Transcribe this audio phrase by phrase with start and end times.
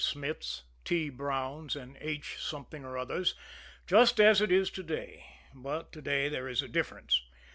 [0.03, 1.09] Smiths, T.
[1.09, 2.37] Browns and H.
[2.39, 3.35] Something or others
[3.85, 5.27] just as it is to day.
[5.53, 7.21] But to day there is a difference.